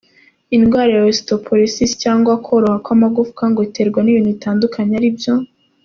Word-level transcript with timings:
Indwara 0.57 0.91
ya 0.97 1.05
Osteoporosis 1.11 1.91
cyangwa 2.03 2.33
koroha 2.45 2.77
kw’amagufwa 2.85 3.43
ngo 3.49 3.59
iterwa 3.67 3.99
n’ibintu 4.01 4.29
bitandukanye 4.35 4.93
ari 4.99 5.09
byo:. 5.17 5.33